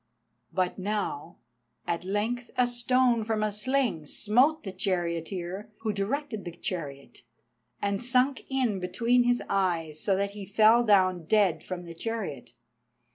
[0.51, 1.35] But now
[1.85, 7.21] at length a stone from a sling smote the charioteer who directed the chariot,
[7.83, 12.53] and sunk in between his eyes, so that he fell down dead from the chariot.